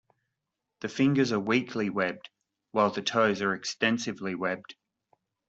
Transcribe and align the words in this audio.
The 0.79 0.89
fingers 0.89 1.31
are 1.31 1.39
weakly 1.39 1.91
webbed 1.91 2.31
while 2.71 2.89
the 2.89 3.03
toes 3.03 3.39
are 3.43 3.53
extensively 3.53 4.33
webbed. 4.33 4.73